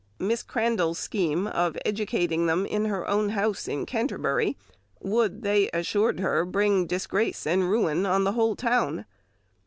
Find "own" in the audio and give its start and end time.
3.07-3.29